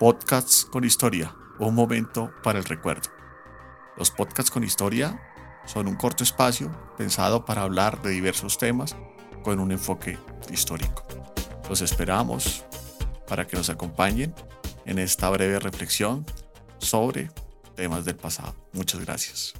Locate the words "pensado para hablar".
6.96-8.00